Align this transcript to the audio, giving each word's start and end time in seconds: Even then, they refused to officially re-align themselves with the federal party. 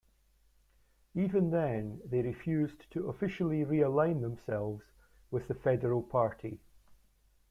Even 1.13 1.51
then, 1.51 2.01
they 2.03 2.23
refused 2.23 2.89
to 2.91 3.07
officially 3.07 3.63
re-align 3.63 4.21
themselves 4.21 4.83
with 5.29 5.47
the 5.47 5.53
federal 5.53 6.01
party. 6.01 6.59